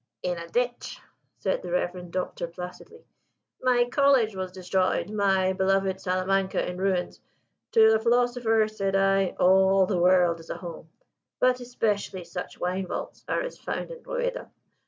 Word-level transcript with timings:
"In 0.23 0.39
a 0.39 0.47
ditch," 0.49 0.99
said 1.37 1.61
the 1.61 1.69
reverend 1.71 2.11
Doctor 2.11 2.47
placidly. 2.47 3.05
"My 3.61 3.85
college 3.87 4.35
was 4.35 4.51
destroyed: 4.51 5.11
my 5.11 5.53
beloved 5.53 6.01
Salamanca 6.01 6.67
in 6.67 6.79
ruins. 6.79 7.21
'To 7.73 7.93
a 7.93 7.99
philosopher,' 7.99 8.67
said 8.67 8.95
I, 8.95 9.35
'all 9.39 9.85
the 9.85 9.99
world 9.99 10.39
is 10.39 10.49
a 10.49 10.57
home; 10.57 10.89
but 11.39 11.59
especially 11.59 12.23
such 12.23 12.59
wine 12.59 12.87
vaults 12.87 13.23
as 13.27 13.59
are 13.59 13.61
found 13.61 13.91
in 13.91 14.01
Rueda.' 14.01 14.49